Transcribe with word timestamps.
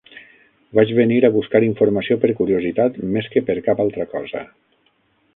Vaig 0.77 0.93
venir 0.99 1.17
a 1.27 1.29
buscar 1.35 1.59
informació 1.67 2.17
per 2.23 2.31
curiositat 2.39 2.97
més 3.17 3.27
que 3.35 3.43
per 3.51 3.57
cap 3.69 3.83
altra 3.85 4.07
cosa. 4.15 4.43